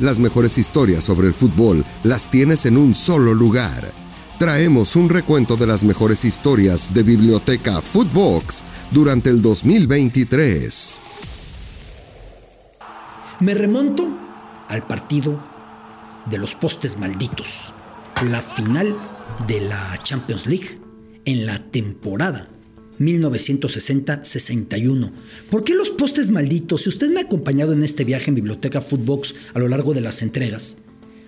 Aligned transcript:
Las 0.00 0.18
mejores 0.18 0.56
historias 0.56 1.04
sobre 1.04 1.28
el 1.28 1.34
fútbol 1.34 1.84
las 2.04 2.30
tienes 2.30 2.64
en 2.64 2.78
un 2.78 2.94
solo 2.94 3.34
lugar. 3.34 3.92
Traemos 4.38 4.96
un 4.96 5.10
recuento 5.10 5.56
de 5.58 5.66
las 5.66 5.84
mejores 5.84 6.24
historias 6.24 6.94
de 6.94 7.02
Biblioteca 7.02 7.82
Footbox 7.82 8.64
durante 8.90 9.28
el 9.28 9.42
2023. 9.42 11.02
Me 13.40 13.52
remonto 13.52 14.08
al 14.68 14.86
partido 14.86 15.38
de 16.30 16.38
los 16.38 16.54
postes 16.54 16.96
malditos, 16.96 17.74
la 18.30 18.40
final 18.40 18.96
de 19.46 19.60
la 19.60 19.98
Champions 20.02 20.46
League 20.46 20.80
en 21.26 21.44
la 21.44 21.58
temporada 21.58 22.48
1960-61. 23.00 25.10
¿Por 25.50 25.64
qué 25.64 25.74
los 25.74 25.90
postes 25.90 26.30
malditos? 26.30 26.82
Si 26.82 26.90
usted 26.90 27.10
me 27.10 27.20
ha 27.20 27.24
acompañado 27.24 27.72
en 27.72 27.82
este 27.82 28.04
viaje 28.04 28.30
en 28.30 28.36
Biblioteca 28.36 28.80
Footbox 28.80 29.34
a 29.54 29.58
lo 29.58 29.66
largo 29.68 29.94
de 29.94 30.02
las 30.02 30.22
entregas, 30.22 30.78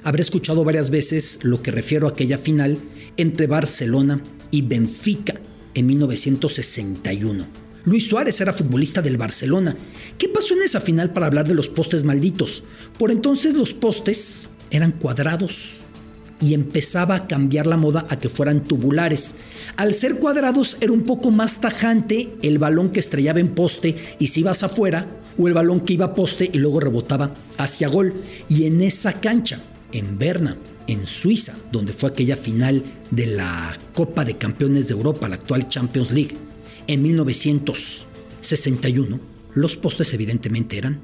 habrá 0.05 0.23
escuchado 0.23 0.65
varias 0.65 0.91
veces 0.91 1.39
lo 1.43 1.63
que 1.63 1.71
refiero 1.71 2.07
a 2.07 2.11
aquella 2.11 2.39
final 2.39 2.79
entre 3.17 3.47
Barcelona 3.47 4.23
y 4.51 4.63
Benfica 4.63 5.41
en 5.75 5.87
1961. 5.87 7.47
Luis 7.85 8.07
Suárez 8.07 8.41
era 8.41 8.53
futbolista 8.53 9.03
del 9.03 9.17
Barcelona. 9.17 9.77
¿Qué 10.17 10.29
pasó 10.29 10.55
en 10.55 10.63
esa 10.63 10.81
final 10.81 11.13
para 11.13 11.27
hablar 11.27 11.49
de 11.49 11.55
los 11.55 11.69
postes 11.69 12.05
malditos? 12.05 12.63
Por 12.97 13.11
entonces 13.11 13.55
los 13.55 13.75
postes 13.75 14.49
eran 14.71 14.93
cuadrados 14.93 15.82
y 16.43 16.55
empezaba 16.55 17.15
a 17.15 17.29
cambiar 17.29 17.69
la 17.69 17.77
moda 17.77 18.05
a 18.11 18.19
que 18.19 18.29
fueran 18.29 18.65
tubulares. 18.65 19.37
Al 19.77 19.95
ser 19.95 20.17
cuadrados 20.17 20.77
era 20.81 20.91
un 20.93 21.03
poco 21.03 21.31
más 21.31 21.61
tajante 21.61 22.35
el 22.43 22.59
balón 22.59 22.91
que 22.91 22.99
estrellaba 23.01 23.41
en 23.41 23.55
poste 23.55 23.95
y 24.19 24.27
si 24.27 24.41
ibas 24.41 24.65
afuera, 24.65 25.07
o 25.39 25.49
el 25.49 25.55
balón 25.55 25.81
que 25.81 25.95
iba 25.95 26.05
a 26.07 26.15
poste 26.15 26.51
y 26.53 26.59
luego 26.59 26.81
rebotaba 26.81 27.33
hacia 27.57 27.89
gol. 27.89 28.23
Y 28.49 28.65
en 28.65 28.83
esa 28.83 29.21
cancha, 29.21 29.63
en 29.93 30.19
Berna, 30.19 30.57
en 30.89 31.07
Suiza, 31.07 31.55
donde 31.71 31.93
fue 31.93 32.11
aquella 32.11 32.35
final 32.37 32.83
de 33.11 33.27
la 33.27 33.79
Copa 33.95 34.25
de 34.25 34.37
Campeones 34.37 34.89
de 34.89 34.95
Europa, 34.95 35.29
la 35.29 35.37
actual 35.37 35.69
Champions 35.69 36.11
League, 36.11 36.37
en 36.89 37.03
1961, 37.03 39.21
los 39.55 39.77
postes 39.77 40.13
evidentemente 40.13 40.77
eran 40.77 41.01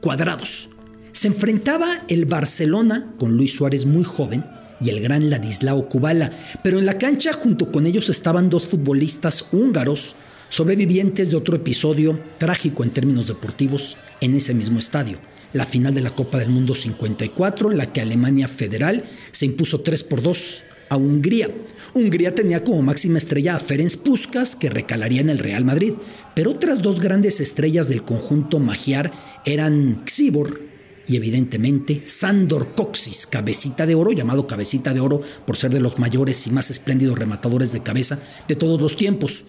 cuadrados. 0.00 0.68
Se 1.10 1.26
enfrentaba 1.28 1.86
el 2.08 2.26
Barcelona 2.26 3.14
con 3.18 3.36
Luis 3.36 3.54
Suárez 3.54 3.86
muy 3.86 4.04
joven 4.04 4.44
y 4.80 4.90
el 4.90 5.00
gran 5.00 5.30
Ladislao 5.30 5.88
Kubala, 5.88 6.30
pero 6.62 6.78
en 6.78 6.86
la 6.86 6.98
cancha 6.98 7.32
junto 7.32 7.70
con 7.72 7.86
ellos 7.86 8.08
estaban 8.08 8.50
dos 8.50 8.66
futbolistas 8.66 9.46
húngaros 9.52 10.16
sobrevivientes 10.48 11.30
de 11.30 11.36
otro 11.36 11.56
episodio 11.56 12.20
trágico 12.38 12.84
en 12.84 12.90
términos 12.90 13.26
deportivos 13.26 13.96
en 14.20 14.34
ese 14.34 14.54
mismo 14.54 14.78
estadio, 14.78 15.18
la 15.52 15.64
final 15.64 15.94
de 15.94 16.02
la 16.02 16.14
Copa 16.14 16.38
del 16.38 16.50
Mundo 16.50 16.74
54, 16.74 17.72
en 17.72 17.78
la 17.78 17.92
que 17.92 18.00
Alemania 18.00 18.48
Federal 18.48 19.04
se 19.32 19.46
impuso 19.46 19.80
3 19.80 20.04
por 20.04 20.22
2 20.22 20.64
a 20.88 20.96
Hungría. 20.96 21.50
Hungría 21.94 22.34
tenía 22.34 22.62
como 22.62 22.82
máxima 22.82 23.18
estrella 23.18 23.56
a 23.56 23.60
Ferenc 23.60 23.96
Puskas, 23.96 24.54
que 24.54 24.70
recalaría 24.70 25.20
en 25.20 25.30
el 25.30 25.38
Real 25.38 25.64
Madrid, 25.64 25.94
pero 26.34 26.52
otras 26.52 26.82
dos 26.82 27.00
grandes 27.00 27.40
estrellas 27.40 27.88
del 27.88 28.04
conjunto 28.04 28.58
magiar 28.58 29.12
eran 29.44 30.02
Xibor 30.06 30.75
y 31.08 31.16
evidentemente 31.16 32.02
Sandor 32.06 32.74
Coxis, 32.74 33.26
cabecita 33.26 33.86
de 33.86 33.94
oro, 33.94 34.12
llamado 34.12 34.46
cabecita 34.46 34.92
de 34.92 35.00
oro 35.00 35.20
por 35.46 35.56
ser 35.56 35.72
de 35.72 35.80
los 35.80 35.98
mayores 35.98 36.46
y 36.46 36.50
más 36.50 36.70
espléndidos 36.70 37.18
rematadores 37.18 37.72
de 37.72 37.82
cabeza 37.82 38.18
de 38.48 38.56
todos 38.56 38.80
los 38.80 38.96
tiempos. 38.96 39.44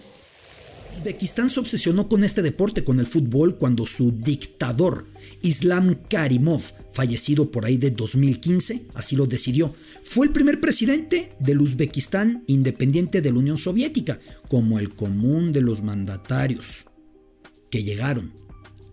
Uzbekistán 0.98 1.48
se 1.48 1.60
obsesionó 1.60 2.08
con 2.08 2.24
este 2.24 2.42
deporte, 2.42 2.82
con 2.82 2.98
el 2.98 3.06
fútbol, 3.06 3.56
cuando 3.56 3.86
su 3.86 4.10
dictador, 4.10 5.06
Islam 5.42 5.96
Karimov, 6.08 6.62
fallecido 6.92 7.52
por 7.52 7.64
ahí 7.64 7.76
de 7.76 7.92
2015, 7.92 8.86
así 8.94 9.14
lo 9.14 9.26
decidió. 9.26 9.72
Fue 10.02 10.26
el 10.26 10.32
primer 10.32 10.60
presidente 10.60 11.32
del 11.38 11.60
Uzbekistán 11.60 12.42
independiente 12.48 13.22
de 13.22 13.30
la 13.30 13.38
Unión 13.38 13.58
Soviética, 13.58 14.18
como 14.48 14.80
el 14.80 14.94
común 14.96 15.52
de 15.52 15.60
los 15.60 15.82
mandatarios 15.82 16.86
que 17.70 17.84
llegaron 17.84 18.32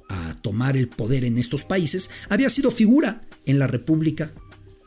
a 0.09 0.35
tomar 0.41 0.77
el 0.77 0.87
poder 0.87 1.23
en 1.23 1.37
estos 1.37 1.63
países, 1.63 2.09
había 2.29 2.49
sido 2.49 2.71
figura 2.71 3.21
en 3.45 3.59
la 3.59 3.67
República 3.67 4.33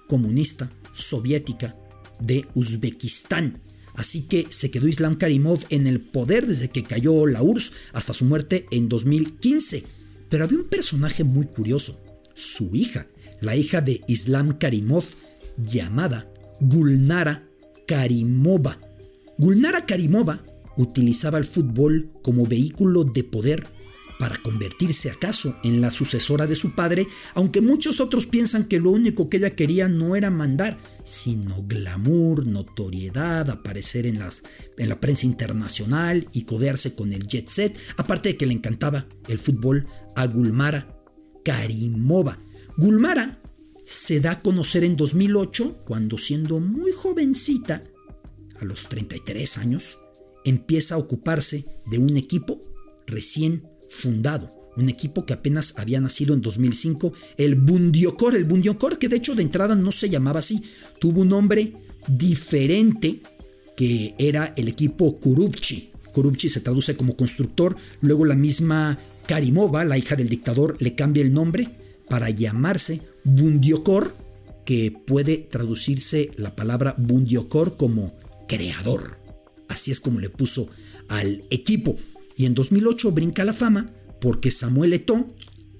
Comunista 0.08 0.70
Soviética 0.92 1.76
de 2.20 2.46
Uzbekistán. 2.54 3.60
Así 3.94 4.22
que 4.28 4.46
se 4.48 4.70
quedó 4.70 4.86
Islam 4.86 5.16
Karimov 5.16 5.60
en 5.70 5.86
el 5.86 6.00
poder 6.00 6.46
desde 6.46 6.68
que 6.68 6.84
cayó 6.84 7.26
la 7.26 7.42
URSS 7.42 7.72
hasta 7.92 8.14
su 8.14 8.24
muerte 8.24 8.66
en 8.70 8.88
2015. 8.88 9.84
Pero 10.28 10.44
había 10.44 10.58
un 10.58 10.68
personaje 10.68 11.24
muy 11.24 11.46
curioso, 11.46 12.00
su 12.34 12.74
hija, 12.74 13.08
la 13.40 13.56
hija 13.56 13.80
de 13.80 14.02
Islam 14.06 14.58
Karimov, 14.58 15.04
llamada 15.56 16.30
Gulnara 16.60 17.48
Karimova. 17.86 18.78
Gulnara 19.36 19.84
Karimova 19.84 20.44
utilizaba 20.76 21.38
el 21.38 21.44
fútbol 21.44 22.10
como 22.22 22.46
vehículo 22.46 23.04
de 23.04 23.24
poder 23.24 23.66
para 24.18 24.36
convertirse 24.36 25.10
acaso 25.10 25.56
en 25.62 25.80
la 25.80 25.90
sucesora 25.90 26.46
de 26.46 26.56
su 26.56 26.72
padre, 26.74 27.06
aunque 27.34 27.60
muchos 27.60 28.00
otros 28.00 28.26
piensan 28.26 28.64
que 28.64 28.80
lo 28.80 28.90
único 28.90 29.28
que 29.28 29.38
ella 29.38 29.54
quería 29.54 29.88
no 29.88 30.16
era 30.16 30.30
mandar, 30.30 30.78
sino 31.04 31.62
glamour, 31.62 32.46
notoriedad, 32.46 33.48
aparecer 33.48 34.06
en, 34.06 34.18
las, 34.18 34.42
en 34.76 34.88
la 34.88 35.00
prensa 35.00 35.26
internacional 35.26 36.28
y 36.32 36.42
codearse 36.42 36.94
con 36.94 37.12
el 37.12 37.26
jet 37.26 37.48
set, 37.48 37.76
aparte 37.96 38.30
de 38.30 38.36
que 38.36 38.46
le 38.46 38.54
encantaba 38.54 39.06
el 39.28 39.38
fútbol 39.38 39.86
a 40.16 40.26
Gulmara 40.26 41.00
Karimova. 41.44 42.38
Gulmara 42.76 43.40
se 43.84 44.20
da 44.20 44.32
a 44.32 44.42
conocer 44.42 44.84
en 44.84 44.96
2008 44.96 45.84
cuando 45.86 46.18
siendo 46.18 46.60
muy 46.60 46.92
jovencita, 46.92 47.84
a 48.60 48.64
los 48.64 48.88
33 48.88 49.58
años, 49.58 49.98
empieza 50.44 50.96
a 50.96 50.98
ocuparse 50.98 51.64
de 51.86 51.98
un 51.98 52.16
equipo 52.16 52.60
recién 53.06 53.66
fundado, 53.88 54.72
un 54.76 54.88
equipo 54.88 55.26
que 55.26 55.32
apenas 55.32 55.74
había 55.76 56.00
nacido 56.00 56.34
en 56.34 56.40
2005, 56.40 57.12
el 57.36 57.56
Bundiokor, 57.56 58.36
el 58.36 58.44
Bundiokor 58.44 58.98
que 58.98 59.08
de 59.08 59.16
hecho 59.16 59.34
de 59.34 59.42
entrada 59.42 59.74
no 59.74 59.92
se 59.92 60.08
llamaba 60.08 60.40
así, 60.40 60.62
tuvo 61.00 61.22
un 61.22 61.28
nombre 61.28 61.72
diferente 62.06 63.20
que 63.76 64.14
era 64.18 64.54
el 64.56 64.68
equipo 64.68 65.18
Kurupchi. 65.18 65.92
Kurupchi 66.12 66.48
se 66.48 66.60
traduce 66.60 66.96
como 66.96 67.16
constructor, 67.16 67.76
luego 68.00 68.24
la 68.24 68.34
misma 68.34 68.98
Karimova, 69.26 69.84
la 69.84 69.98
hija 69.98 70.16
del 70.16 70.28
dictador, 70.28 70.76
le 70.80 70.94
cambia 70.94 71.22
el 71.22 71.32
nombre 71.32 71.68
para 72.08 72.30
llamarse 72.30 73.02
Bundiokor, 73.24 74.14
que 74.64 74.90
puede 74.90 75.36
traducirse 75.36 76.30
la 76.36 76.56
palabra 76.56 76.94
Bundiokor 76.98 77.76
como 77.76 78.14
creador. 78.48 79.18
Así 79.68 79.90
es 79.90 80.00
como 80.00 80.18
le 80.18 80.30
puso 80.30 80.68
al 81.08 81.44
equipo 81.50 81.96
y 82.38 82.46
en 82.46 82.54
2008 82.54 83.10
brinca 83.12 83.44
la 83.44 83.52
fama 83.52 83.92
porque 84.20 84.50
Samuel 84.52 84.92
Eto'o, 84.92 85.34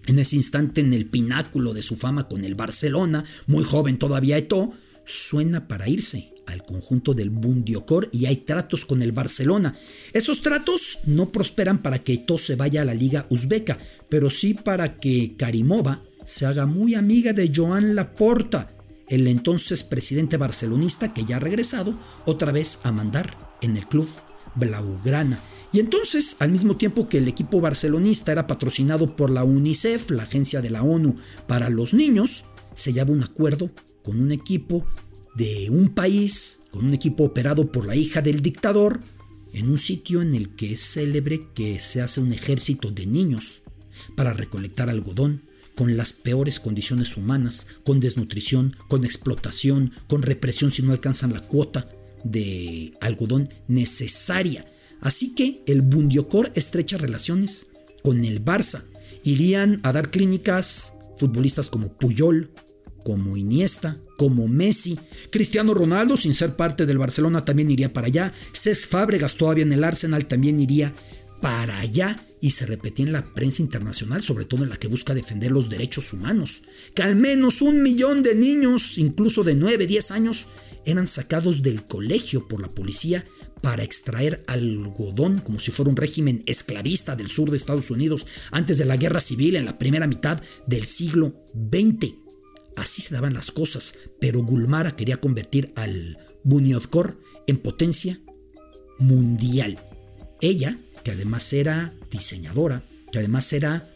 en 0.07 0.19
ese 0.19 0.37
instante 0.37 0.81
en 0.81 0.93
el 0.93 1.07
pináculo 1.07 1.73
de 1.73 1.83
su 1.83 1.97
fama 1.97 2.29
con 2.29 2.45
el 2.45 2.57
Barcelona, 2.57 3.25
muy 3.47 3.63
joven 3.63 3.97
todavía 3.97 4.37
Eto'o, 4.37 4.73
suena 5.07 5.69
para 5.69 5.89
irse 5.89 6.35
al 6.47 6.65
conjunto 6.65 7.15
del 7.15 7.31
Bundiocor 7.31 8.09
y 8.13 8.27
hay 8.27 8.39
tratos 8.39 8.87
con 8.87 9.03
el 9.03 9.13
Barcelona. 9.13 9.79
Esos 10.13 10.43
tratos 10.43 10.99
no 11.07 11.31
prosperan 11.31 11.81
para 11.81 12.01
que 12.01 12.15
Eto'o 12.15 12.39
se 12.39 12.57
vaya 12.57 12.83
a 12.83 12.85
la 12.85 12.95
liga 12.95 13.27
uzbeca, 13.31 13.79
pero 14.09 14.29
sí 14.29 14.55
para 14.55 14.99
que 14.99 15.37
Karimova 15.37 16.03
se 16.25 16.45
haga 16.45 16.67
muy 16.67 16.97
amiga 16.97 17.33
de 17.33 17.53
Joan 17.55 17.95
Laporta, 17.95 18.75
el 19.09 19.29
entonces 19.29 19.85
presidente 19.85 20.37
barcelonista 20.37 21.15
que 21.15 21.25
ya 21.25 21.37
ha 21.37 21.41
regresado 21.41 21.97
otra 22.27 22.51
vez 22.51 22.81
a 22.83 22.91
mandar 22.91 23.57
en 23.63 23.77
el 23.77 23.87
club 23.87 24.09
Blaugrana. 24.57 25.39
Y 25.73 25.81
entonces, 25.81 26.37
al 26.39 26.51
mismo 26.51 26.77
tiempo 26.77 27.09
que 27.09 27.19
el 27.19 27.29
equipo 27.29 27.61
barcelonista 27.61 28.33
era 28.33 28.47
patrocinado 28.47 29.17
por 29.17 29.31
la 29.31 29.45
UNICEF, 29.45 30.11
la 30.11 30.23
agencia 30.23 30.63
de 30.63 30.71
la 30.71 30.83
ONU 30.83 31.17
para 31.47 31.69
los 31.69 31.93
niños, 31.93 32.47
se 32.75 32.85
sellaba 32.85 33.13
un 33.13 33.23
acuerdo 33.23 33.71
con 34.03 34.21
un 34.21 34.33
equipo 34.33 34.87
de 35.35 35.69
un 35.71 35.91
país, 35.91 36.61
con 36.71 36.87
un 36.87 36.95
equipo 36.95 37.25
operado 37.25 37.71
por 37.71 37.87
la 37.87 37.97
hija 37.97 38.23
del 38.23 38.41
dictador, 38.41 39.03
en 39.53 39.69
un 39.69 39.79
sitio 39.79 40.23
en 40.23 40.35
el 40.35 40.55
que 40.55 40.73
es 40.73 40.81
célebre 40.81 41.49
que 41.55 41.81
se 41.81 42.01
hace 42.01 42.21
un 42.21 42.33
ejército 42.33 42.91
de 42.91 43.07
niños 43.07 43.63
para 44.17 44.33
recolectar 44.33 44.89
algodón 44.89 45.43
con 45.75 45.97
las 45.97 46.13
peores 46.13 46.61
condiciones 46.61 47.17
humanas, 47.17 47.69
con 47.85 48.01
desnutrición, 48.01 48.77
con 48.89 49.05
explotación, 49.05 49.93
con 50.09 50.23
represión 50.23 50.71
si 50.71 50.83
no 50.83 50.93
alcanzan 50.93 51.33
la 51.33 51.41
cuota 51.41 51.89
de 52.25 52.95
algodón 53.01 53.49
necesaria 53.69 54.67
Así 55.01 55.35
que 55.35 55.63
el 55.67 55.83
Bundiocor 55.83 56.53
estrecha 56.55 56.99
relaciones 56.99 57.69
con 58.03 58.25
el 58.25 58.45
Barça. 58.45 58.85
Irían 59.25 59.81
a 59.83 59.93
dar 59.93 60.11
clínicas 60.11 60.95
futbolistas 61.17 61.69
como 61.69 61.93
Puyol, 61.93 62.51
como 63.05 63.37
Iniesta, 63.37 63.99
como 64.17 64.49
Messi. 64.49 64.99
Cristiano 65.31 65.75
Ronaldo, 65.75 66.17
sin 66.17 66.35
ser 66.35 66.57
parte 66.57 66.87
del 66.87 66.99
Barcelona, 66.99 67.45
también 67.45 67.71
iría 67.71 67.93
para 67.93 68.07
allá. 68.09 68.33
Cés 68.53 68.87
Fábregas, 68.87 69.37
todavía 69.37 69.65
en 69.65 69.73
el 69.73 69.85
Arsenal, 69.85 70.27
también 70.27 70.61
iría 70.61 70.95
para 71.41 71.79
allá 71.79 72.25
y 72.41 72.51
se 72.51 72.67
repetía 72.67 73.07
en 73.07 73.13
la 73.13 73.25
prensa 73.25 73.63
internacional, 73.63 74.23
sobre 74.23 74.45
todo 74.45 74.63
en 74.63 74.71
la 74.71 74.77
que 74.77 74.89
busca 74.89 75.15
defender 75.15 75.51
los 75.51 75.69
derechos 75.69 76.13
humanos, 76.13 76.63
que 76.95 77.03
al 77.03 77.17
menos 77.17 77.63
un 77.63 77.83
millón 77.83 78.23
de 78.23 78.35
niños, 78.35 78.99
incluso 78.99 79.45
de 79.45 79.55
9, 79.55 79.87
10 79.87 80.11
años, 80.13 80.49
eran 80.85 81.07
sacados 81.07 81.63
del 81.63 81.85
colegio 81.85 82.47
por 82.49 82.61
la 82.61 82.69
policía 82.69 83.25
para 83.69 83.83
extraer 83.83 84.43
algodón 84.47 85.41
como 85.41 85.61
si 85.61 85.71
fuera 85.73 85.91
un 85.91 85.97
régimen 85.99 86.43
esclavista 86.47 87.17
del 87.17 87.29
sur 87.29 87.51
de 87.51 87.59
Estados 87.59 87.91
Unidos 87.91 88.27
antes 88.51 88.79
de 88.79 88.87
la 88.87 88.97
guerra 88.97 89.21
civil 89.21 89.57
en 89.57 89.67
la 89.67 89.77
primera 89.77 90.07
mitad 90.07 90.41
del 90.67 90.87
siglo 90.87 91.45
XX. 91.55 92.15
Así 92.77 93.03
se 93.03 93.13
daban 93.13 93.35
las 93.35 93.51
cosas, 93.51 93.99
pero 94.23 94.43
Gulmara 94.43 94.97
quería 94.97 95.19
convertir 95.19 95.75
al 95.77 96.17
Bunyodkor 96.45 97.21
en 97.47 97.59
potencia 97.59 98.19
mundial. 98.99 99.79
Ella, 100.41 100.79
que 101.05 101.11
además 101.11 101.53
era 101.53 101.93
diseñadora, 102.11 102.85
que 103.13 103.19
además 103.19 103.53
era 103.53 103.87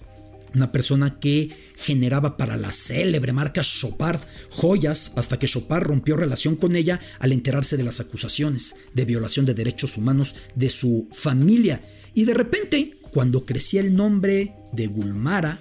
una 0.54 0.72
persona 0.72 1.18
que 1.18 1.50
generaba 1.76 2.36
para 2.36 2.56
la 2.56 2.72
célebre 2.72 3.32
marca 3.32 3.62
Chopard 3.62 4.20
joyas 4.50 5.12
hasta 5.16 5.38
que 5.38 5.46
Chopard 5.46 5.84
rompió 5.84 6.16
relación 6.16 6.56
con 6.56 6.76
ella 6.76 7.00
al 7.18 7.32
enterarse 7.32 7.76
de 7.76 7.84
las 7.84 8.00
acusaciones 8.00 8.76
de 8.94 9.04
violación 9.04 9.46
de 9.46 9.54
derechos 9.54 9.96
humanos 9.96 10.34
de 10.54 10.70
su 10.70 11.08
familia. 11.12 11.84
Y 12.14 12.24
de 12.24 12.34
repente, 12.34 12.98
cuando 13.10 13.46
crecía 13.46 13.80
el 13.80 13.94
nombre 13.94 14.54
de 14.72 14.86
Gulmara, 14.86 15.60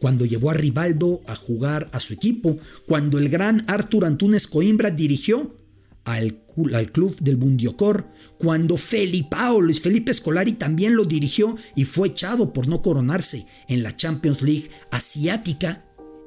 cuando 0.00 0.24
llevó 0.24 0.50
a 0.50 0.54
Rivaldo 0.54 1.22
a 1.26 1.34
jugar 1.34 1.90
a 1.92 2.00
su 2.00 2.14
equipo, 2.14 2.58
cuando 2.86 3.18
el 3.18 3.28
gran 3.28 3.64
Arthur 3.66 4.04
Antunes 4.04 4.46
Coimbra 4.46 4.90
dirigió 4.90 5.56
al, 6.12 6.40
al 6.74 6.92
club 6.92 7.16
del 7.20 7.36
Bundiocor, 7.36 8.10
cuando 8.38 8.76
Felipao, 8.76 9.60
Luis 9.60 9.80
Felipe 9.80 10.12
Scolari 10.14 10.52
también 10.52 10.96
lo 10.96 11.04
dirigió 11.04 11.56
y 11.74 11.84
fue 11.84 12.08
echado 12.08 12.52
por 12.52 12.66
no 12.66 12.82
coronarse 12.82 13.46
en 13.68 13.82
la 13.82 13.94
Champions 13.94 14.42
League 14.42 14.70
asiática, 14.90 15.84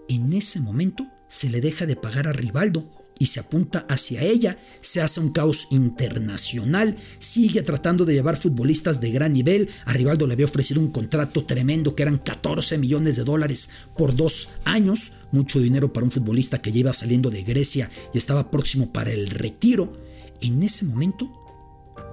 en 0.07 0.33
ese 0.33 0.59
momento 0.59 1.07
se 1.27 1.49
le 1.49 1.61
deja 1.61 1.85
de 1.85 1.95
pagar 1.95 2.27
a 2.27 2.33
Rivaldo 2.33 3.00
y 3.21 3.27
se 3.27 3.39
apunta 3.39 3.85
hacia 3.87 4.23
ella, 4.23 4.57
se 4.81 4.99
hace 4.99 5.19
un 5.19 5.31
caos 5.31 5.67
internacional, 5.69 6.97
sigue 7.19 7.61
tratando 7.61 8.03
de 8.03 8.15
llevar 8.15 8.35
futbolistas 8.35 8.99
de 8.99 9.11
gran 9.11 9.33
nivel, 9.33 9.69
a 9.85 9.93
Rivaldo 9.93 10.25
le 10.25 10.33
había 10.33 10.47
ofrecido 10.47 10.81
un 10.81 10.89
contrato 10.89 11.45
tremendo 11.45 11.93
que 11.93 12.01
eran 12.01 12.17
14 12.17 12.79
millones 12.79 13.17
de 13.17 13.23
dólares 13.23 13.69
por 13.95 14.15
dos 14.15 14.49
años, 14.65 15.11
mucho 15.31 15.59
dinero 15.59 15.93
para 15.93 16.03
un 16.03 16.09
futbolista 16.09 16.63
que 16.63 16.71
iba 16.71 16.93
saliendo 16.93 17.29
de 17.29 17.43
Grecia 17.43 17.91
y 18.11 18.17
estaba 18.17 18.49
próximo 18.49 18.91
para 18.91 19.11
el 19.11 19.29
retiro. 19.29 19.93
En 20.41 20.63
ese 20.63 20.85
momento 20.85 21.31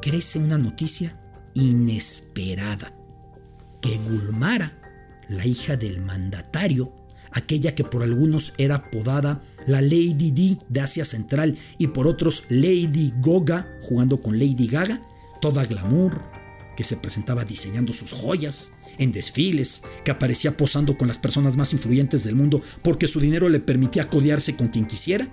crece 0.03 0.39
una 0.39 0.59
noticia 0.59 1.19
inesperada, 1.55 2.93
que 3.81 3.97
Gulmara, 3.97 4.79
la 5.27 5.47
hija 5.47 5.79
del 5.79 6.03
mandatario, 6.03 6.93
aquella 7.33 7.75
que 7.75 7.85
por 7.85 8.03
algunos 8.03 8.53
era 8.59 8.75
apodada 8.75 9.43
la 9.69 9.81
Lady 9.81 10.33
D 10.33 10.59
de 10.69 10.81
Asia 10.81 11.05
Central 11.05 11.57
y 11.79 11.89
por 11.89 12.09
otros 12.09 12.43
Lady 12.49 13.13
Goga, 13.21 13.79
jugando 13.83 14.21
con 14.21 14.39
Lady 14.39 14.67
Gaga, 14.67 15.01
toda 15.41 15.65
glamour, 15.65 16.21
que 16.77 16.85
se 16.85 16.97
presentaba 16.97 17.45
diseñando 17.45 17.93
sus 17.93 18.13
joyas 18.13 18.73
en 18.99 19.13
desfiles, 19.13 19.83
que 20.05 20.11
aparecía 20.11 20.57
posando 20.57 20.97
con 20.97 21.07
las 21.07 21.19
personas 21.19 21.57
más 21.57 21.73
influyentes 21.73 22.25
del 22.25 22.35
mundo 22.35 22.63
porque 22.83 23.09
su 23.09 23.21
dinero 23.21 23.49
le 23.49 23.61
permitía 23.61 24.09
codearse 24.09 24.57
con 24.57 24.69
quien 24.69 24.87
quisiera. 24.87 25.29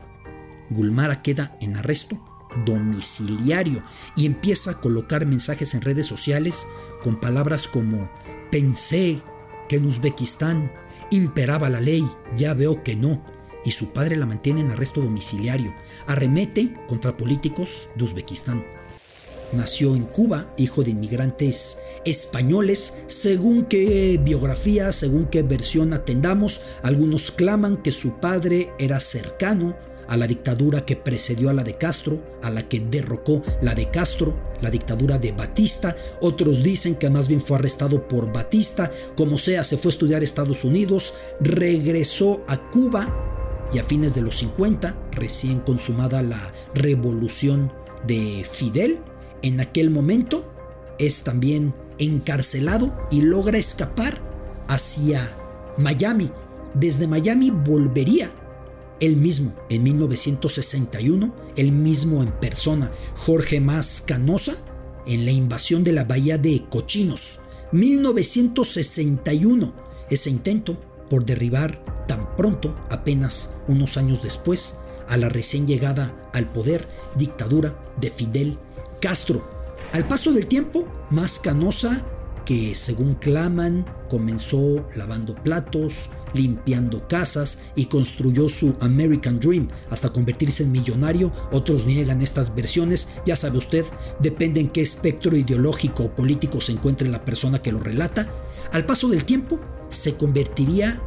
Gulmara 0.70 1.22
queda 1.22 1.58
en 1.62 1.76
arresto 1.76 2.24
domiciliario 2.66 3.84
y 4.16 4.26
empieza 4.26 4.72
a 4.72 4.82
colocar 4.82 5.26
mensajes 5.26 5.74
en 5.74 5.82
redes 5.82 6.08
sociales 6.08 6.68
con 7.04 7.20
palabras 7.20 7.68
como 7.68 8.10
pensé 8.52 9.22
que 9.68 9.78
en 9.78 9.86
Uzbekistán 9.86 10.72
imperaba 11.12 11.70
la 11.70 11.82
ley, 11.82 12.08
ya 12.36 12.54
veo 12.54 12.84
que 12.84 12.96
no, 12.96 13.24
y 13.66 13.72
su 13.72 13.92
padre 13.92 14.16
la 14.16 14.26
mantiene 14.26 14.62
en 14.62 14.72
arresto 14.72 15.02
domiciliario. 15.02 15.74
Arremete 16.08 16.74
contra 16.88 17.18
políticos 17.18 17.90
de 17.96 18.06
Uzbekistán. 18.06 18.64
Nació 19.54 19.96
en 19.96 20.04
Cuba, 20.04 20.54
hijo 20.58 20.84
de 20.84 20.92
inmigrantes 20.92 21.80
españoles, 22.04 22.96
según 23.08 23.66
qué 23.66 24.20
biografía, 24.24 24.92
según 24.92 25.26
qué 25.26 25.44
versión 25.44 25.94
atendamos, 25.94 26.62
algunos 26.84 27.32
claman 27.32 27.78
que 27.78 27.92
su 27.92 28.20
padre 28.20 28.72
era 28.80 29.00
cercano 29.00 29.76
a 30.08 30.18
la 30.18 30.28
dictadura 30.28 30.86
que 30.86 30.96
precedió 30.96 31.50
a 31.50 31.54
la 31.54 31.64
de 31.64 31.78
Castro, 31.78 32.22
a 32.44 32.50
la 32.50 32.68
que 32.68 32.80
derrocó 32.80 33.42
la 33.62 33.74
de 33.74 33.90
Castro, 33.90 34.36
la 34.62 34.70
dictadura 34.70 35.18
de 35.18 35.32
Batista. 35.32 35.96
Otros 36.22 36.62
dicen 36.62 36.96
que 36.96 37.10
más 37.10 37.28
bien 37.28 37.42
fue 37.42 37.58
arrestado 37.58 38.08
por 38.08 38.32
Batista. 38.32 38.92
Como 39.16 39.40
sea, 39.40 39.64
se 39.64 39.78
fue 39.78 39.90
a 39.90 39.94
estudiar 39.94 40.22
a 40.22 40.26
Estados 40.26 40.64
Unidos, 40.64 41.16
regresó 41.40 42.44
a 42.48 42.58
Cuba 42.70 43.35
y 43.74 43.80
a 43.80 43.84
fines 43.84 44.16
de 44.16 44.22
los 44.22 44.38
50, 44.38 44.96
recién 45.12 45.60
consumada 45.60 46.22
la 46.22 46.54
revolución 46.74 47.72
de 48.08 48.46
Fidel, 48.50 49.00
en 49.42 49.60
aquel 49.60 49.90
momento 49.90 50.50
es 50.98 51.24
también 51.24 51.74
encarcelado 51.98 52.98
y 53.12 53.22
logra 53.22 53.58
escapar 53.58 54.20
hacia 54.68 55.28
Miami. 55.78 56.32
Desde 56.74 57.08
Miami 57.08 57.52
volvería 57.52 58.32
él 59.00 59.16
mismo, 59.18 59.54
en 59.70 59.84
1961, 59.84 61.36
él 61.58 61.72
mismo 61.72 62.24
en 62.24 62.32
persona, 62.32 62.92
Jorge 63.16 63.60
Más 63.60 64.02
Canosa, 64.06 64.56
en 65.06 65.26
la 65.26 65.32
invasión 65.32 65.84
de 65.84 65.92
la 65.92 66.06
bahía 66.06 66.38
de 66.38 66.66
Cochinos. 66.70 67.42
1961, 67.72 69.74
ese 70.10 70.30
intento 70.30 70.78
por 71.10 71.26
derribar 71.26 71.84
tan 72.08 72.36
pronto, 72.36 72.76
apenas 72.90 73.56
unos 73.68 73.98
años 73.98 74.22
después, 74.22 74.80
a 75.08 75.18
la 75.18 75.30
recién 75.30 75.68
llegada 75.68 76.14
al 76.34 76.46
poder 76.46 76.88
dictadura 77.16 77.76
de 78.00 78.10
Fidel 78.10 78.58
Castro. 79.02 79.44
Al 79.94 80.08
paso 80.08 80.32
del 80.32 80.48
tiempo, 80.48 80.88
Más 81.10 81.40
Canosa, 81.40 82.04
que 82.46 82.76
según 82.76 83.16
claman, 83.16 83.86
comenzó 84.10 84.86
lavando 84.96 85.36
platos, 85.36 86.10
limpiando 86.34 87.08
casas 87.08 87.60
y 87.76 87.86
construyó 87.86 88.50
su 88.50 88.76
American 88.80 89.40
Dream 89.40 89.68
hasta 89.90 90.14
convertirse 90.14 90.64
en 90.64 90.72
millonario. 90.72 91.32
Otros 91.52 91.86
niegan 91.86 92.22
estas 92.22 92.54
versiones, 92.56 93.10
ya 93.26 93.36
sabe 93.36 93.58
usted, 93.58 93.86
depende 94.20 94.62
en 94.62 94.70
qué 94.70 94.82
espectro 94.82 95.36
ideológico 95.36 96.04
o 96.04 96.12
político 96.12 96.62
se 96.62 96.74
encuentre 96.74 97.10
la 97.10 97.26
persona 97.26 97.62
que 97.62 97.72
lo 97.72 97.80
relata. 97.80 98.28
Al 98.72 98.86
paso 98.86 99.08
del 99.08 99.26
tiempo, 99.26 99.60
se 99.90 100.16
convertiría 100.16 101.02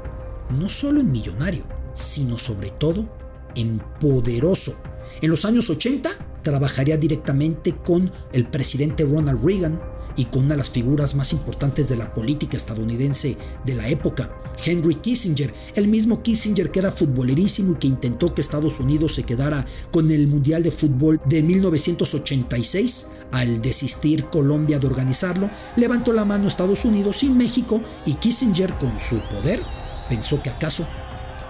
no 0.50 0.68
solo 0.68 1.00
en 1.00 1.10
millonario, 1.10 1.64
sino 1.94 2.38
sobre 2.38 2.70
todo 2.70 3.08
en 3.54 3.80
poderoso. 4.00 4.74
En 5.20 5.30
los 5.30 5.44
años 5.44 5.68
80 5.70 6.10
trabajaría 6.42 6.96
directamente 6.96 7.72
con 7.72 8.12
el 8.32 8.46
presidente 8.46 9.04
Ronald 9.04 9.44
Reagan, 9.44 9.80
y 10.18 10.24
con 10.26 10.44
una 10.44 10.54
de 10.54 10.58
las 10.58 10.70
figuras 10.70 11.14
más 11.14 11.32
importantes 11.32 11.88
de 11.88 11.96
la 11.96 12.12
política 12.12 12.56
estadounidense 12.56 13.36
de 13.64 13.74
la 13.74 13.88
época, 13.88 14.36
Henry 14.64 14.96
Kissinger, 14.96 15.54
el 15.76 15.86
mismo 15.86 16.22
Kissinger 16.22 16.72
que 16.72 16.80
era 16.80 16.90
futbolerísimo 16.90 17.72
y 17.72 17.76
que 17.76 17.86
intentó 17.86 18.34
que 18.34 18.40
Estados 18.40 18.80
Unidos 18.80 19.14
se 19.14 19.22
quedara 19.22 19.64
con 19.92 20.10
el 20.10 20.26
Mundial 20.26 20.64
de 20.64 20.72
Fútbol 20.72 21.20
de 21.24 21.42
1986, 21.42 23.10
al 23.30 23.62
desistir 23.62 24.24
Colombia 24.24 24.80
de 24.80 24.88
organizarlo, 24.88 25.50
levantó 25.76 26.12
la 26.12 26.24
mano 26.24 26.48
Estados 26.48 26.84
Unidos 26.84 27.22
y 27.22 27.30
México 27.30 27.80
y 28.04 28.14
Kissinger 28.14 28.76
con 28.78 28.98
su 28.98 29.20
poder 29.28 29.77
pensó 30.08 30.42
que 30.42 30.50
acaso 30.50 30.86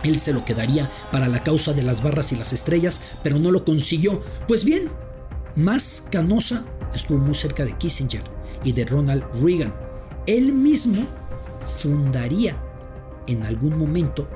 él 0.04 0.18
se 0.18 0.32
lo 0.32 0.44
quedaría 0.44 0.90
para 1.10 1.28
la 1.28 1.42
causa 1.42 1.72
de 1.72 1.82
las 1.82 2.02
barras 2.02 2.32
y 2.32 2.36
las 2.36 2.52
estrellas, 2.52 3.00
pero 3.22 3.38
no 3.38 3.50
lo 3.50 3.64
consiguió. 3.64 4.22
Pues 4.46 4.64
bien, 4.64 4.90
más 5.56 6.04
Canosa 6.10 6.64
estuvo 6.94 7.18
muy 7.18 7.34
cerca 7.34 7.64
de 7.64 7.76
Kissinger 7.76 8.22
y 8.64 8.72
de 8.72 8.84
Ronald 8.84 9.24
Reagan. 9.42 9.74
Él 10.26 10.52
mismo 10.52 11.02
fundaría 11.76 12.56
en 13.26 13.42
algún 13.44 13.76
momento 13.76 14.28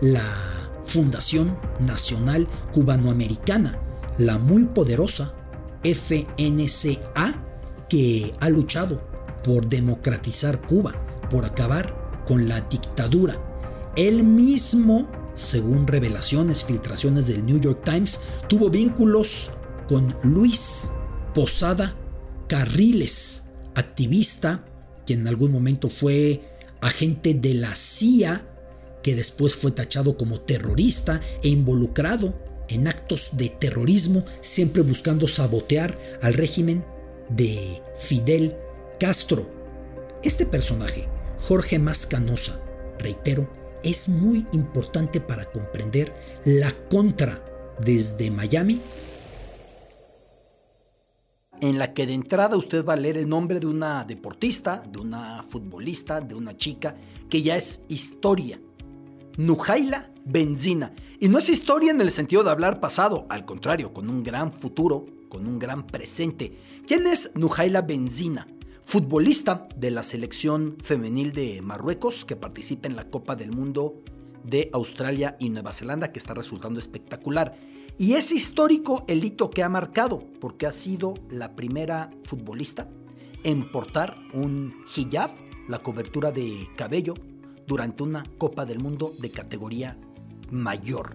la 0.00 0.24
Fundación 0.84 1.56
Nacional 1.78 2.48
Cubanoamericana, 2.72 3.78
la 4.18 4.38
muy 4.38 4.64
poderosa 4.64 5.34
FNCA, 5.84 7.34
que 7.88 8.34
ha 8.40 8.48
luchado 8.48 9.00
por 9.44 9.68
democratizar 9.68 10.60
Cuba, 10.60 10.92
por 11.30 11.44
acabar 11.44 12.22
con 12.26 12.48
la 12.48 12.60
dictadura. 12.60 13.49
Él 14.00 14.24
mismo, 14.24 15.10
según 15.34 15.86
revelaciones, 15.86 16.64
filtraciones 16.64 17.26
del 17.26 17.44
New 17.44 17.60
York 17.60 17.84
Times, 17.84 18.22
tuvo 18.48 18.70
vínculos 18.70 19.50
con 19.88 20.16
Luis 20.22 20.92
Posada 21.34 21.94
Carriles, 22.48 23.50
activista, 23.74 24.64
que 25.04 25.12
en 25.12 25.28
algún 25.28 25.52
momento 25.52 25.90
fue 25.90 26.40
agente 26.80 27.34
de 27.34 27.52
la 27.52 27.74
CIA, 27.74 28.42
que 29.02 29.14
después 29.14 29.54
fue 29.54 29.70
tachado 29.70 30.16
como 30.16 30.40
terrorista 30.40 31.20
e 31.42 31.48
involucrado 31.48 32.32
en 32.70 32.88
actos 32.88 33.32
de 33.34 33.50
terrorismo, 33.50 34.24
siempre 34.40 34.80
buscando 34.80 35.28
sabotear 35.28 35.98
al 36.22 36.32
régimen 36.32 36.86
de 37.28 37.82
Fidel 37.98 38.56
Castro. 38.98 39.46
Este 40.24 40.46
personaje, 40.46 41.06
Jorge 41.38 41.78
Mascanosa, 41.78 42.58
reitero, 42.98 43.59
es 43.82 44.08
muy 44.08 44.46
importante 44.52 45.20
para 45.20 45.44
comprender 45.44 46.14
la 46.44 46.72
contra 46.88 47.44
desde 47.80 48.30
Miami 48.30 48.80
en 51.60 51.78
la 51.78 51.92
que 51.92 52.06
de 52.06 52.14
entrada 52.14 52.56
usted 52.56 52.84
va 52.84 52.94
a 52.94 52.96
leer 52.96 53.18
el 53.18 53.28
nombre 53.28 53.60
de 53.60 53.66
una 53.66 54.04
deportista, 54.04 54.82
de 54.90 54.98
una 54.98 55.42
futbolista, 55.42 56.20
de 56.20 56.34
una 56.34 56.56
chica, 56.56 56.96
que 57.28 57.42
ya 57.42 57.56
es 57.56 57.82
historia. 57.88 58.60
Nujaila 59.36 60.10
Benzina. 60.24 60.92
Y 61.18 61.28
no 61.28 61.38
es 61.38 61.48
historia 61.48 61.90
en 61.92 62.00
el 62.00 62.10
sentido 62.10 62.42
de 62.42 62.50
hablar 62.50 62.80
pasado, 62.80 63.26
al 63.28 63.44
contrario, 63.44 63.92
con 63.92 64.08
un 64.08 64.22
gran 64.22 64.52
futuro, 64.52 65.06
con 65.28 65.46
un 65.46 65.58
gran 65.58 65.86
presente. 65.86 66.56
¿Quién 66.86 67.06
es 67.06 67.30
Nujaila 67.34 67.82
Benzina? 67.82 68.46
Futbolista 68.90 69.68
de 69.76 69.92
la 69.92 70.02
selección 70.02 70.76
femenil 70.82 71.30
de 71.30 71.62
Marruecos 71.62 72.24
que 72.24 72.34
participa 72.34 72.88
en 72.88 72.96
la 72.96 73.08
Copa 73.08 73.36
del 73.36 73.52
Mundo 73.52 74.02
de 74.42 74.68
Australia 74.72 75.36
y 75.38 75.48
Nueva 75.48 75.72
Zelanda, 75.72 76.10
que 76.10 76.18
está 76.18 76.34
resultando 76.34 76.80
espectacular. 76.80 77.56
Y 77.98 78.14
es 78.14 78.32
histórico 78.32 79.04
el 79.06 79.24
hito 79.24 79.48
que 79.48 79.62
ha 79.62 79.68
marcado, 79.68 80.24
porque 80.40 80.66
ha 80.66 80.72
sido 80.72 81.14
la 81.30 81.54
primera 81.54 82.10
futbolista 82.24 82.90
en 83.44 83.70
portar 83.70 84.16
un 84.32 84.74
hijab, 84.96 85.30
la 85.68 85.84
cobertura 85.84 86.32
de 86.32 86.66
cabello, 86.74 87.14
durante 87.68 88.02
una 88.02 88.24
Copa 88.38 88.66
del 88.66 88.80
Mundo 88.80 89.14
de 89.20 89.30
categoría 89.30 90.00
mayor. 90.50 91.14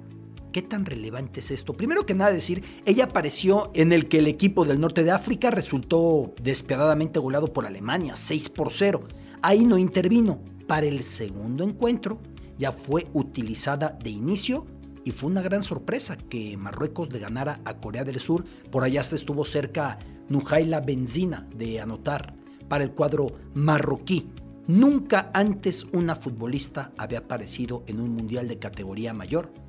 ¿Qué 0.55 0.61
tan 0.61 0.85
relevante 0.85 1.41
es 1.41 1.51
esto? 1.51 1.73
Primero 1.73 2.05
que 2.05 2.13
nada 2.13 2.31
decir, 2.31 2.63
ella 2.85 3.03
apareció 3.03 3.71
en 3.73 3.91
el 3.91 4.07
que 4.07 4.19
el 4.19 4.27
equipo 4.27 4.63
del 4.63 4.79
norte 4.79 5.03
de 5.03 5.11
África 5.11 5.51
resultó 5.51 6.33
despiadadamente 6.41 7.19
goleado 7.19 7.51
por 7.51 7.65
Alemania, 7.65 8.15
6 8.15 8.47
por 8.47 8.71
0. 8.71 9.01
Ahí 9.41 9.65
no 9.65 9.77
intervino. 9.77 10.39
Para 10.65 10.85
el 10.85 11.03
segundo 11.03 11.65
encuentro 11.65 12.21
ya 12.57 12.71
fue 12.71 13.07
utilizada 13.11 13.99
de 14.01 14.11
inicio 14.11 14.65
y 15.03 15.11
fue 15.11 15.29
una 15.29 15.41
gran 15.41 15.61
sorpresa 15.61 16.15
que 16.15 16.55
Marruecos 16.55 17.11
le 17.11 17.19
ganara 17.19 17.59
a 17.65 17.81
Corea 17.81 18.05
del 18.05 18.21
Sur. 18.21 18.45
Por 18.71 18.85
allá 18.85 19.03
se 19.03 19.17
estuvo 19.17 19.43
cerca 19.43 19.99
Nujaila 20.29 20.79
Benzina 20.79 21.49
de 21.53 21.81
anotar 21.81 22.33
para 22.69 22.85
el 22.85 22.91
cuadro 22.91 23.27
marroquí. 23.53 24.29
Nunca 24.67 25.31
antes 25.33 25.85
una 25.91 26.15
futbolista 26.15 26.93
había 26.97 27.19
aparecido 27.19 27.83
en 27.87 27.99
un 27.99 28.11
mundial 28.11 28.47
de 28.47 28.57
categoría 28.57 29.13
mayor 29.13 29.64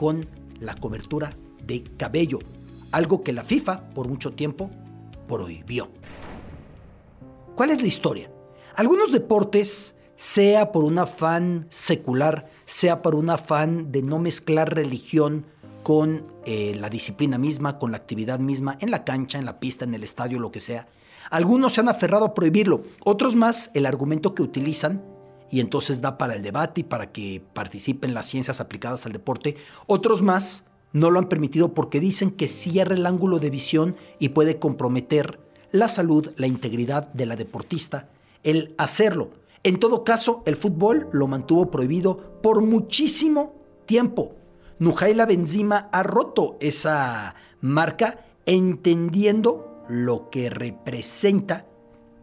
con 0.00 0.26
la 0.60 0.74
cobertura 0.76 1.30
de 1.62 1.82
cabello, 1.98 2.38
algo 2.90 3.22
que 3.22 3.34
la 3.34 3.44
FIFA 3.44 3.90
por 3.90 4.08
mucho 4.08 4.32
tiempo 4.32 4.70
prohibió. 5.28 5.90
¿Cuál 7.54 7.68
es 7.68 7.82
la 7.82 7.88
historia? 7.88 8.32
Algunos 8.76 9.12
deportes 9.12 9.98
sea 10.16 10.72
por 10.72 10.84
un 10.84 10.98
afán 10.98 11.66
secular, 11.68 12.48
sea 12.64 13.02
por 13.02 13.14
un 13.14 13.28
afán 13.28 13.92
de 13.92 14.00
no 14.00 14.18
mezclar 14.18 14.74
religión 14.74 15.44
con 15.82 16.24
eh, 16.46 16.74
la 16.80 16.88
disciplina 16.88 17.36
misma, 17.36 17.78
con 17.78 17.90
la 17.90 17.98
actividad 17.98 18.38
misma, 18.38 18.78
en 18.80 18.90
la 18.90 19.04
cancha, 19.04 19.38
en 19.38 19.44
la 19.44 19.60
pista, 19.60 19.84
en 19.84 19.94
el 19.94 20.02
estadio, 20.02 20.38
lo 20.38 20.50
que 20.50 20.60
sea. 20.60 20.88
Algunos 21.28 21.74
se 21.74 21.82
han 21.82 21.90
aferrado 21.90 22.24
a 22.24 22.32
prohibirlo, 22.32 22.84
otros 23.04 23.36
más 23.36 23.70
el 23.74 23.84
argumento 23.84 24.34
que 24.34 24.42
utilizan, 24.42 25.04
y 25.50 25.60
entonces 25.60 26.00
da 26.00 26.18
para 26.18 26.34
el 26.34 26.42
debate 26.42 26.82
y 26.82 26.84
para 26.84 27.12
que 27.12 27.42
participen 27.52 28.14
las 28.14 28.26
ciencias 28.26 28.60
aplicadas 28.60 29.06
al 29.06 29.12
deporte, 29.12 29.56
otros 29.86 30.22
más 30.22 30.64
no 30.92 31.10
lo 31.10 31.18
han 31.18 31.28
permitido 31.28 31.74
porque 31.74 32.00
dicen 32.00 32.30
que 32.30 32.48
cierra 32.48 32.94
el 32.94 33.06
ángulo 33.06 33.38
de 33.38 33.50
visión 33.50 33.96
y 34.18 34.30
puede 34.30 34.58
comprometer 34.58 35.40
la 35.72 35.88
salud, 35.88 36.32
la 36.36 36.46
integridad 36.46 37.12
de 37.12 37.26
la 37.26 37.36
deportista 37.36 38.08
el 38.42 38.74
hacerlo. 38.78 39.30
En 39.62 39.78
todo 39.78 40.04
caso, 40.04 40.42
el 40.46 40.56
fútbol 40.56 41.08
lo 41.12 41.26
mantuvo 41.26 41.70
prohibido 41.70 42.40
por 42.42 42.62
muchísimo 42.62 43.54
tiempo. 43.86 44.34
Nujaila 44.78 45.26
Benzima 45.26 45.88
ha 45.92 46.02
roto 46.02 46.56
esa 46.60 47.34
marca 47.60 48.24
entendiendo 48.46 49.84
lo 49.88 50.30
que 50.30 50.48
representa 50.48 51.66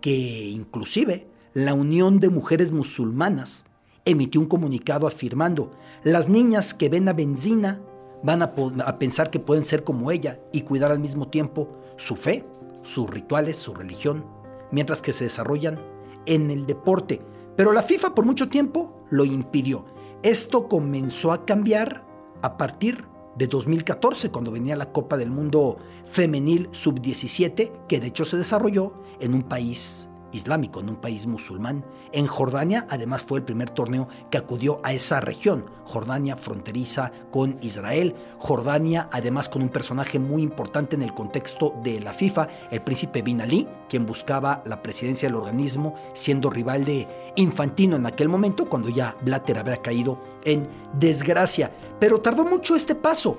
que 0.01 0.15
inclusive 0.15 1.27
la 1.57 1.73
Unión 1.73 2.19
de 2.19 2.29
Mujeres 2.29 2.71
Musulmanas 2.71 3.65
emitió 4.05 4.39
un 4.39 4.45
comunicado 4.45 5.07
afirmando, 5.07 5.71
las 6.03 6.29
niñas 6.29 6.75
que 6.75 6.87
ven 6.87 7.09
a 7.09 7.13
Benzina 7.13 7.81
van 8.21 8.43
a, 8.43 8.53
a, 8.85 8.99
pensar 8.99 9.31
que 9.31 9.39
pueden 9.39 9.65
ser 9.65 9.83
como 9.83 10.11
ella 10.11 10.39
y 10.53 10.61
cuidar 10.61 10.91
al 10.91 10.99
mismo 10.99 11.29
tiempo 11.29 11.75
su 11.95 12.15
fe, 12.15 12.45
sus 12.83 13.09
rituales, 13.09 13.57
su 13.57 13.73
religión, 13.73 14.23
mientras 14.71 15.01
que 15.01 15.13
se 15.13 15.23
desarrollan 15.23 15.81
en 16.27 16.51
el 16.51 16.67
deporte, 16.67 17.23
pero 17.55 17.71
la 17.71 17.81
FIFA 17.81 18.13
por 18.13 18.23
mucho 18.23 18.49
tiempo 18.49 19.03
lo 19.09 19.25
impidió. 19.25 19.83
Esto 20.21 20.67
comenzó 20.67 21.31
a 21.31 21.43
cambiar 21.43 22.05
a 22.43 22.55
partir 22.55 23.03
de 23.35 23.47
2014, 23.47 24.29
cuando 24.29 24.51
venía 24.51 24.75
la 24.75 24.91
Copa 24.91 25.17
del 25.17 25.31
Mundo 25.31 25.79
Femenil 26.05 26.69
Sub-17, 26.71 27.87
que 27.87 27.99
de 27.99 28.05
hecho 28.05 28.25
se 28.25 28.37
desarrolló 28.37 28.93
en 29.19 29.33
un 29.33 29.41
país 29.41 30.11
islámico, 30.31 30.79
en 30.79 30.89
un 30.89 30.95
país 30.97 31.25
musulmán. 31.27 31.85
En 32.11 32.27
Jordania, 32.27 32.85
además, 32.89 33.23
fue 33.23 33.39
el 33.39 33.45
primer 33.45 33.69
torneo 33.69 34.07
que 34.29 34.37
acudió 34.37 34.79
a 34.83 34.93
esa 34.93 35.19
región. 35.19 35.65
Jordania 35.85 36.35
fronteriza 36.35 37.11
con 37.31 37.57
Israel. 37.61 38.15
Jordania, 38.39 39.09
además, 39.11 39.49
con 39.49 39.61
un 39.61 39.69
personaje 39.69 40.19
muy 40.19 40.41
importante 40.41 40.95
en 40.95 41.01
el 41.01 41.13
contexto 41.13 41.73
de 41.83 41.99
la 41.99 42.13
FIFA, 42.13 42.47
el 42.71 42.81
príncipe 42.81 43.21
Bin 43.21 43.41
Ali, 43.41 43.67
quien 43.89 44.05
buscaba 44.05 44.63
la 44.65 44.81
presidencia 44.81 45.27
del 45.27 45.35
organismo, 45.35 45.95
siendo 46.13 46.49
rival 46.49 46.85
de 46.85 47.07
Infantino 47.35 47.95
en 47.95 48.05
aquel 48.05 48.29
momento, 48.29 48.69
cuando 48.69 48.89
ya 48.89 49.15
Blatter 49.21 49.59
había 49.59 49.81
caído 49.81 50.21
en 50.43 50.67
desgracia. 50.99 51.71
Pero 51.99 52.21
tardó 52.21 52.45
mucho 52.45 52.75
este 52.75 52.95
paso. 52.95 53.37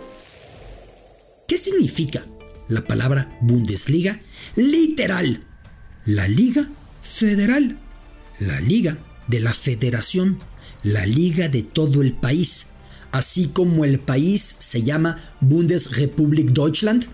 ¿Qué 1.47 1.57
significa 1.57 2.25
la 2.69 2.83
palabra 2.83 3.39
Bundesliga? 3.41 4.21
Literal. 4.55 5.48
La 6.09 6.27
liga 6.27 6.67
federal, 7.03 7.77
la 8.41 8.61
liga 8.61 8.97
de 9.27 9.43
la 9.43 9.53
federación, 9.53 10.39
la 10.83 11.05
liga 11.05 11.51
de 11.51 11.63
todo 11.63 12.01
el 12.01 12.15
país, 12.15 12.69
así 13.13 13.49
como 13.49 13.85
el 13.85 13.99
país 13.99 14.41
se 14.59 14.83
llama 14.83 15.21
Bundesrepublik 15.43 16.53
Deutschland, 16.53 17.05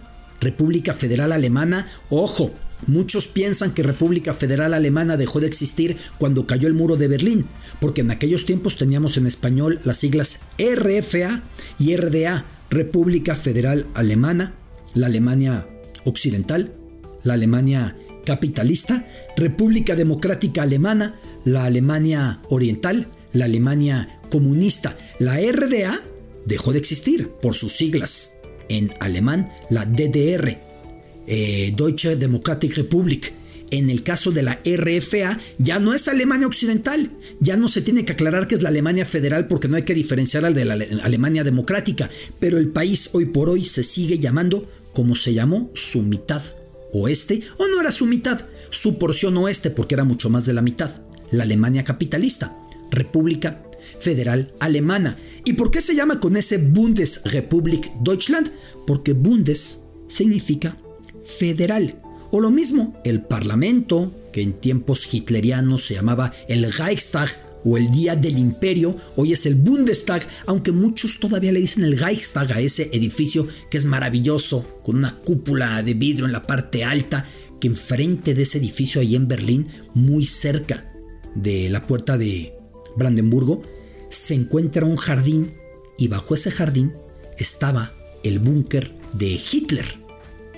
República 0.41 0.95
Federal 0.95 1.33
Alemana, 1.33 1.89
ojo, 2.09 2.53
Muchos 2.87 3.27
piensan 3.29 3.73
que 3.73 3.83
República 3.83 4.35
Federal 4.35 4.75
Alemana 4.75 5.17
dejó 5.17 5.41
de 5.41 5.47
existir 5.47 5.97
cuando 6.19 6.47
cayó 6.47 6.69
el 6.69 6.75
muro 6.75 6.97
de 6.97 7.09
Berlín, 7.09 7.47
porque 7.81 8.03
en 8.03 8.11
aquellos 8.11 8.47
tiempos 8.47 8.77
teníamos 8.77 9.17
en 9.17 9.27
español 9.27 9.81
las 9.85 9.97
siglas 9.97 10.41
RFA 10.59 11.43
y 11.79 11.97
RDA, 11.97 12.45
República 12.71 13.35
Federal 13.37 13.87
Alemana, 13.95 14.55
la 14.93 15.07
Alemania 15.07 15.67
Occidental, 16.05 16.75
la 17.23 17.35
Alemania 17.35 17.97
capitalista, 18.25 19.07
República 19.37 19.95
Democrática 19.95 20.63
Alemana, 20.63 21.15
la 21.45 21.65
Alemania 21.65 22.41
Oriental, 22.49 23.07
la 23.33 23.45
Alemania 23.45 24.21
comunista. 24.31 24.97
La 25.19 25.37
RDA 25.37 26.01
dejó 26.47 26.73
de 26.73 26.79
existir 26.79 27.29
por 27.43 27.55
sus 27.55 27.73
siglas. 27.73 28.33
En 28.69 28.93
alemán, 29.01 29.51
la 29.71 29.85
DDR, 29.85 30.59
eh, 31.27 31.73
Deutsche 31.77 32.17
Demokratische 32.17 32.83
Republik. 32.83 33.33
En 33.71 33.91
el 33.91 34.03
caso 34.03 34.31
de 34.31 34.43
la 34.43 34.61
RFA, 34.65 35.41
ya 35.59 35.81
no 35.81 35.95
es 35.95 36.07
Alemania 36.07 36.47
Occidental, 36.47 37.11
ya 37.41 37.57
no 37.57 37.67
se 37.69 37.83
tiene 37.83 38.05
que 38.05 38.13
aclarar 38.13 38.47
que 38.47 38.55
es 38.55 38.63
la 38.63 38.69
Alemania 38.69 39.05
Federal 39.05 39.49
porque 39.49 39.69
no 39.69 39.77
hay 39.77 39.83
que 39.83 39.95
diferenciar 39.95 40.45
al 40.45 40.55
de 40.55 40.65
la 40.65 40.75
Alemania 41.03 41.45
Democrática, 41.45 42.09
pero 42.39 42.59
el 42.59 42.69
país 42.69 43.11
hoy 43.13 43.27
por 43.27 43.49
hoy 43.49 43.65
se 43.65 43.83
sigue 43.83 44.19
llamando 44.19 44.69
como 44.93 45.17
se 45.17 45.35
llamó 45.35 45.71
su 45.75 46.03
mitad 46.03 46.43
oeste, 46.95 47.43
o 47.59 47.67
no 47.67 47.81
era 47.81 47.93
su 47.93 48.07
mitad, 48.07 48.41
su 48.71 48.99
porción 48.99 49.37
oeste 49.37 49.71
porque 49.71 49.95
era 49.95 50.05
mucho 50.05 50.31
más 50.31 50.47
de 50.47 50.55
la 50.55 50.63
mitad, 50.63 50.91
la 51.31 51.45
Alemania 51.45 51.85
capitalista, 51.85 52.57
República 52.91 53.63
Federal 54.01 54.53
Alemana. 54.61 55.17
¿Y 55.45 55.55
por 55.55 55.71
qué 55.71 55.81
se 55.81 55.95
llama 55.95 56.21
con 56.21 56.37
ese 56.37 56.59
Bundesrepublik 56.59 57.93
Deutschland? 58.01 58.51
Porque 58.87 59.13
Bundes 59.13 59.85
significa 60.09 60.77
federal. 61.23 62.01
O 62.31 62.41
lo 62.41 62.51
mismo, 62.51 63.01
el 63.05 63.23
Parlamento, 63.23 64.13
que 64.33 64.43
en 64.43 64.55
tiempos 64.55 65.13
hitlerianos 65.13 65.85
se 65.85 65.95
llamaba 65.95 66.33
el 66.49 66.73
Reichstag 66.73 67.29
o 67.65 67.77
el 67.77 67.91
Día 67.91 68.17
del 68.17 68.39
Imperio, 68.39 68.97
hoy 69.17 69.33
es 69.33 69.47
el 69.47 69.55
Bundestag, 69.55 70.27
aunque 70.47 70.73
muchos 70.73 71.19
todavía 71.19 71.53
le 71.53 71.61
dicen 71.61 71.85
el 71.85 71.99
Reichstag 71.99 72.53
a 72.53 72.61
ese 72.61 72.91
edificio 72.93 73.49
que 73.71 73.79
es 73.79 73.87
maravilloso, 73.87 74.81
con 74.83 74.97
una 74.97 75.17
cúpula 75.17 75.83
de 75.83 75.95
vidrio 75.95 76.27
en 76.27 76.33
la 76.33 76.47
parte 76.47 76.85
alta, 76.85 77.27
que 77.61 77.69
enfrente 77.69 78.35
de 78.35 78.43
ese 78.43 78.59
edificio 78.59 79.01
ahí 79.01 79.17
en 79.17 79.29
Berlín, 79.29 79.69
muy 79.95 80.25
cerca 80.25 80.93
de 81.35 81.69
la 81.71 81.87
puerta 81.87 82.19
de 82.19 82.53
Brandenburgo, 82.97 83.63
se 84.11 84.35
encuentra 84.35 84.85
un 84.85 84.97
jardín 84.97 85.53
y 85.99 86.09
bajo 86.09 86.35
ese 86.35 86.51
jardín 86.51 86.93
estaba 87.39 87.93
el 88.23 88.39
búnker 88.39 88.95
de 89.13 89.41
Hitler, 89.51 89.87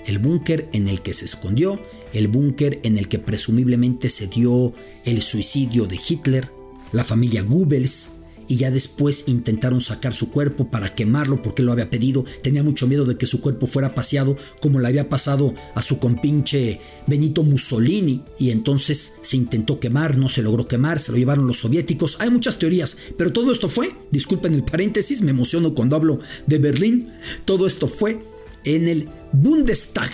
el 0.05 0.19
búnker 0.19 0.67
en 0.73 0.87
el 0.87 1.01
que 1.01 1.13
se 1.13 1.25
escondió 1.25 1.81
el 2.13 2.27
búnker 2.27 2.79
en 2.83 2.97
el 2.97 3.07
que 3.07 3.19
presumiblemente 3.19 4.09
se 4.09 4.27
dio 4.27 4.73
el 5.05 5.21
suicidio 5.21 5.85
de 5.85 5.97
Hitler, 5.97 6.51
la 6.91 7.03
familia 7.03 7.41
Goebbels, 7.41 8.17
y 8.47 8.57
ya 8.57 8.71
después 8.71 9.25
intentaron 9.27 9.81
sacar 9.81 10.13
su 10.13 10.31
cuerpo 10.31 10.71
para 10.71 10.95
quemarlo 10.95 11.41
porque 11.41 11.63
lo 11.63 11.71
había 11.71 11.89
pedido. 11.89 12.25
Tenía 12.41 12.63
mucho 12.63 12.87
miedo 12.87 13.05
de 13.05 13.17
que 13.17 13.27
su 13.27 13.41
cuerpo 13.41 13.67
fuera 13.67 13.93
paseado 13.93 14.37
como 14.61 14.79
le 14.79 14.87
había 14.87 15.09
pasado 15.09 15.53
a 15.75 15.81
su 15.81 15.99
compinche 15.99 16.79
Benito 17.05 17.43
Mussolini 17.43 18.23
y 18.39 18.51
entonces 18.51 19.17
se 19.21 19.37
intentó 19.37 19.79
quemar, 19.79 20.17
no 20.17 20.29
se 20.29 20.41
logró 20.41 20.67
quemar, 20.67 20.99
se 20.99 21.11
lo 21.11 21.17
llevaron 21.17 21.47
los 21.47 21.59
soviéticos. 21.59 22.17
Hay 22.19 22.29
muchas 22.29 22.57
teorías, 22.57 22.97
pero 23.17 23.33
todo 23.33 23.51
esto 23.51 23.69
fue, 23.69 23.93
disculpen 24.11 24.53
el 24.53 24.63
paréntesis, 24.63 25.21
me 25.21 25.31
emociono 25.31 25.75
cuando 25.75 25.95
hablo 25.95 26.19
de 26.45 26.59
Berlín, 26.59 27.09
todo 27.45 27.67
esto 27.67 27.87
fue 27.87 28.19
en 28.63 28.87
el 28.87 29.09
Bundestag, 29.33 30.11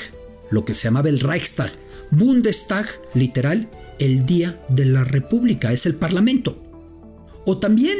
lo 0.49 0.65
que 0.65 0.73
se 0.73 0.85
llamaba 0.85 1.09
el 1.09 1.19
Reichstag. 1.19 1.71
Bundestag, 2.11 2.85
literal, 3.15 3.69
el 3.99 4.25
día 4.25 4.59
de 4.69 4.85
la 4.85 5.03
República, 5.03 5.71
es 5.71 5.85
el 5.85 5.95
Parlamento. 5.95 6.62
O 7.45 7.57
también 7.57 7.97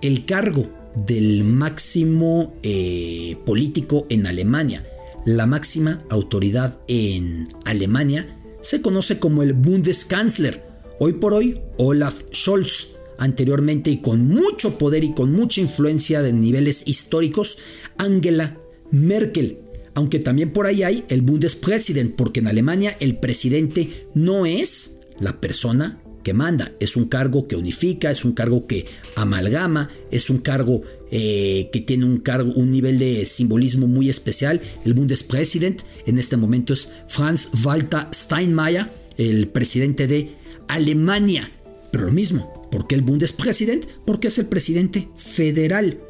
el 0.00 0.24
cargo 0.24 0.66
del 1.06 1.44
máximo 1.44 2.54
eh, 2.62 3.36
político 3.44 4.06
en 4.08 4.26
Alemania, 4.26 4.86
la 5.24 5.46
máxima 5.46 6.04
autoridad 6.08 6.78
en 6.86 7.48
Alemania, 7.64 8.36
se 8.60 8.80
conoce 8.80 9.18
como 9.18 9.42
el 9.42 9.52
Bundeskanzler. 9.52 10.62
Hoy 10.98 11.14
por 11.14 11.34
hoy, 11.34 11.60
Olaf 11.76 12.22
Scholz. 12.32 12.90
Anteriormente 13.16 13.90
y 13.90 13.98
con 13.98 14.26
mucho 14.26 14.76
poder 14.76 15.04
y 15.04 15.12
con 15.12 15.30
mucha 15.30 15.60
influencia 15.60 16.20
de 16.20 16.32
niveles 16.32 16.82
históricos, 16.86 17.58
Angela 17.96 18.58
Merkel. 18.90 19.60
Aunque 19.94 20.18
también 20.18 20.52
por 20.52 20.66
ahí 20.66 20.82
hay 20.82 21.04
el 21.08 21.22
Bundespräsident, 21.22 22.16
porque 22.16 22.40
en 22.40 22.48
Alemania 22.48 22.96
el 22.98 23.16
presidente 23.18 24.08
no 24.14 24.46
es 24.46 24.98
la 25.20 25.40
persona 25.40 26.02
que 26.24 26.34
manda, 26.34 26.72
es 26.80 26.96
un 26.96 27.04
cargo 27.04 27.46
que 27.46 27.54
unifica, 27.54 28.10
es 28.10 28.24
un 28.24 28.32
cargo 28.32 28.66
que 28.66 28.84
amalgama, 29.14 29.90
es 30.10 30.28
un 30.30 30.38
cargo 30.38 30.82
eh, 31.12 31.70
que 31.72 31.80
tiene 31.80 32.04
un, 32.06 32.18
cargo, 32.18 32.52
un 32.54 32.72
nivel 32.72 32.98
de 32.98 33.24
simbolismo 33.26 33.86
muy 33.86 34.08
especial. 34.08 34.60
El 34.84 34.94
Bundespräsident 34.94 35.82
en 36.06 36.18
este 36.18 36.36
momento 36.36 36.72
es 36.72 36.88
Franz 37.06 37.50
Walter 37.64 38.08
Steinmeier, 38.12 38.90
el 39.16 39.46
presidente 39.46 40.08
de 40.08 40.34
Alemania. 40.66 41.48
Pero 41.92 42.06
lo 42.06 42.12
mismo, 42.12 42.68
¿por 42.72 42.88
qué 42.88 42.96
el 42.96 43.02
Bundespräsident? 43.02 43.86
Porque 44.04 44.28
es 44.28 44.38
el 44.38 44.46
presidente 44.46 45.08
federal. 45.16 46.00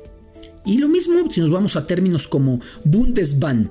Y 0.65 0.79
lo 0.79 0.89
mismo 0.89 1.31
si 1.31 1.41
nos 1.41 1.51
vamos 1.51 1.77
a 1.77 1.87
términos 1.87 2.27
como 2.27 2.61
Bundesbahn, 2.85 3.71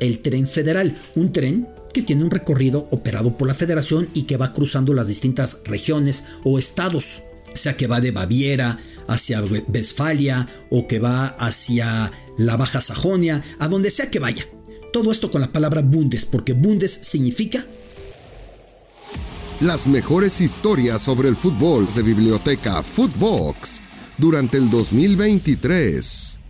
el 0.00 0.18
tren 0.18 0.46
federal, 0.46 0.94
un 1.14 1.32
tren 1.32 1.66
que 1.96 2.02
tiene 2.02 2.24
un 2.24 2.30
recorrido 2.30 2.88
operado 2.90 3.38
por 3.38 3.48
la 3.48 3.54
federación 3.54 4.10
y 4.12 4.24
que 4.24 4.36
va 4.36 4.52
cruzando 4.52 4.92
las 4.92 5.08
distintas 5.08 5.60
regiones 5.64 6.26
o 6.44 6.58
estados, 6.58 7.22
sea 7.54 7.74
que 7.74 7.86
va 7.86 8.02
de 8.02 8.10
Baviera 8.10 8.78
hacia 9.08 9.42
Westfalia 9.42 10.46
o 10.68 10.86
que 10.86 10.98
va 10.98 11.28
hacia 11.28 12.12
la 12.36 12.58
Baja 12.58 12.82
Sajonia, 12.82 13.42
a 13.58 13.68
donde 13.68 13.88
sea 13.88 14.10
que 14.10 14.18
vaya. 14.18 14.44
Todo 14.92 15.10
esto 15.10 15.30
con 15.30 15.40
la 15.40 15.52
palabra 15.52 15.80
Bundes, 15.80 16.26
porque 16.26 16.52
Bundes 16.52 16.92
significa 16.92 17.64
las 19.60 19.86
mejores 19.86 20.42
historias 20.42 21.00
sobre 21.00 21.30
el 21.30 21.36
fútbol 21.36 21.88
de 21.94 22.02
Biblioteca 22.02 22.82
Footbox 22.82 23.80
durante 24.18 24.58
el 24.58 24.68
2023. 24.68 26.40